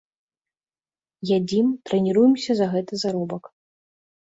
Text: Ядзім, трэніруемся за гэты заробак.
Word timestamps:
Ядзім, 1.37 1.67
трэніруемся 1.91 2.51
за 2.63 2.71
гэты 2.75 2.93
заробак. 3.05 3.43